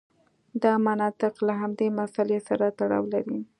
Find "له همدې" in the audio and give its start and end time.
1.47-1.87